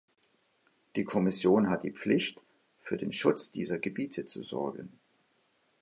[0.95, 2.41] Die Kommission hat die Pflicht,
[2.81, 4.89] für den Schutz dieser Gebiete zu sorgen.